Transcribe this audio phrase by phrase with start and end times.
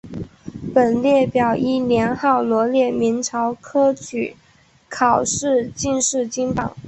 [0.73, 4.35] 本列表依年号罗列明朝科举
[4.89, 6.75] 考试进士金榜。